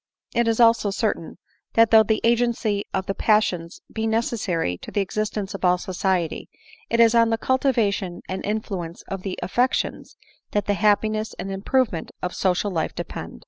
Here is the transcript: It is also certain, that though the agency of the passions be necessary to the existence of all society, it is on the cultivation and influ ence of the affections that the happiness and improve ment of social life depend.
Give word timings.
It 0.33 0.47
is 0.47 0.59
also 0.59 0.89
certain, 0.89 1.37
that 1.73 1.91
though 1.91 2.01
the 2.01 2.21
agency 2.23 2.85
of 2.91 3.05
the 3.05 3.13
passions 3.13 3.81
be 3.93 4.07
necessary 4.07 4.79
to 4.79 4.89
the 4.89 4.99
existence 5.01 5.53
of 5.53 5.63
all 5.63 5.77
society, 5.77 6.49
it 6.89 6.99
is 6.99 7.13
on 7.13 7.29
the 7.29 7.37
cultivation 7.37 8.23
and 8.27 8.41
influ 8.41 8.83
ence 8.83 9.03
of 9.03 9.21
the 9.21 9.37
affections 9.43 10.17
that 10.53 10.65
the 10.65 10.73
happiness 10.73 11.35
and 11.37 11.51
improve 11.51 11.91
ment 11.91 12.09
of 12.23 12.33
social 12.33 12.71
life 12.71 12.95
depend. 12.95 13.39